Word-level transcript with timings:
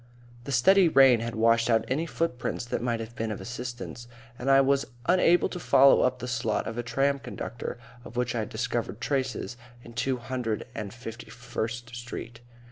The 0.45 0.51
steady 0.51 0.89
rain 0.89 1.19
had 1.19 1.35
washed 1.35 1.69
out 1.69 1.85
any 1.87 2.07
footprints 2.07 2.65
that 2.65 2.81
might 2.81 2.99
have 2.99 3.15
been 3.15 3.29
of 3.29 3.39
assistance, 3.39 4.07
and 4.39 4.49
I 4.49 4.59
was 4.59 4.87
unable 5.05 5.47
to 5.49 5.59
follow 5.59 6.01
up 6.01 6.17
the 6.17 6.27
slot 6.27 6.65
of 6.65 6.75
a 6.75 6.81
tram 6.81 7.19
conductor 7.19 7.77
of 8.03 8.17
which 8.17 8.33
I 8.33 8.39
had 8.39 8.49
discovered 8.49 8.99
traces 8.99 9.57
in 9.83 9.93
Two 9.93 10.17
hundred 10.17 10.65
and 10.73 10.91
fifty 10.91 11.29
first 11.29 11.95
Street. 11.95 12.39